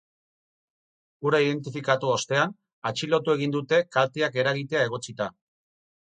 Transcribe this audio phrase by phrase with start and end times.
[1.27, 2.55] Hura identifikatu ostean,
[2.91, 5.29] atxilotu egin dute, kalteak eragitea egotzita.